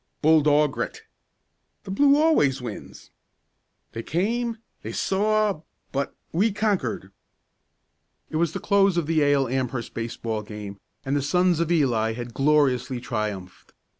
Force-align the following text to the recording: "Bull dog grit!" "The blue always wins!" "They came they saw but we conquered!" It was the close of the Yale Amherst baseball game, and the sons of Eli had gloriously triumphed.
"Bull 0.23 0.41
dog 0.41 0.73
grit!" 0.73 1.03
"The 1.83 1.91
blue 1.91 2.15
always 2.19 2.59
wins!" 2.59 3.11
"They 3.91 4.01
came 4.01 4.57
they 4.81 4.91
saw 4.93 5.61
but 5.91 6.15
we 6.31 6.51
conquered!" 6.51 7.11
It 8.31 8.37
was 8.37 8.53
the 8.53 8.59
close 8.59 8.97
of 8.97 9.05
the 9.05 9.13
Yale 9.21 9.47
Amherst 9.47 9.93
baseball 9.93 10.41
game, 10.41 10.79
and 11.05 11.15
the 11.15 11.21
sons 11.21 11.59
of 11.59 11.71
Eli 11.71 12.13
had 12.13 12.33
gloriously 12.33 12.99
triumphed. 12.99 13.73